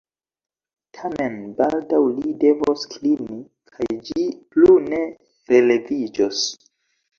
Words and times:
Tamen 0.97 1.35
baldaŭ 1.59 1.99
li 2.15 2.31
devos 2.45 2.87
klini, 2.95 3.39
kaj 3.75 3.89
ĝi 4.09 4.27
plu 4.57 4.81
ne 4.89 5.05
releviĝos. 5.55 6.45